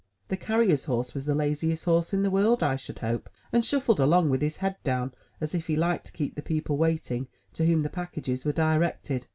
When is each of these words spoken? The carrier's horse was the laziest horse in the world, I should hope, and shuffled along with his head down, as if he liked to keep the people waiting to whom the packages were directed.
The 0.29 0.35
carrier's 0.35 0.85
horse 0.85 1.13
was 1.13 1.27
the 1.27 1.35
laziest 1.35 1.85
horse 1.85 2.11
in 2.11 2.23
the 2.23 2.31
world, 2.31 2.63
I 2.63 2.75
should 2.75 2.97
hope, 2.97 3.29
and 3.53 3.63
shuffled 3.63 3.99
along 3.99 4.31
with 4.31 4.41
his 4.41 4.57
head 4.57 4.77
down, 4.83 5.13
as 5.39 5.53
if 5.53 5.67
he 5.67 5.75
liked 5.75 6.07
to 6.07 6.11
keep 6.11 6.33
the 6.33 6.41
people 6.41 6.75
waiting 6.75 7.27
to 7.53 7.67
whom 7.67 7.83
the 7.83 7.87
packages 7.91 8.43
were 8.43 8.51
directed. 8.51 9.27